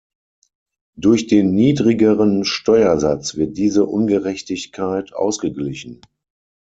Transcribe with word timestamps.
Durch 0.97 1.27
den 1.27 1.53
niedrigeren 1.53 2.43
Steuersatz 2.43 3.35
wird 3.35 3.55
diese 3.55 3.85
Ungerechtigkeit 3.85 5.13
ausgeglichen. 5.13 6.01